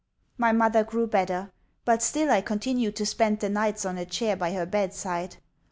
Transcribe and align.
My 0.35 0.51
mother 0.51 0.83
grew 0.83 1.05
better, 1.05 1.51
but 1.85 2.01
still 2.01 2.31
I 2.31 2.41
continued 2.41 2.95
to 2.95 3.05
spend 3.05 3.39
the 3.39 3.49
nights 3.49 3.85
on 3.85 3.99
a 3.99 4.05
chair 4.07 4.35
by 4.35 4.51
her 4.53 4.65
bedside. 4.65 5.37